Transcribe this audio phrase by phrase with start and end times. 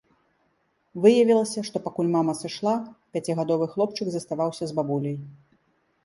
[1.01, 2.73] Выявілася, што пакуль мама сышла,
[3.17, 5.17] пяцігадовы хлопчык заставаўся з бабуляй.